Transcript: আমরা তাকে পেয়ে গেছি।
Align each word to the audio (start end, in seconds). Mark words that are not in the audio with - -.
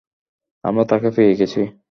আমরা 0.63 0.83
তাকে 0.85 1.09
পেয়ে 1.15 1.33
গেছি। 1.39 1.61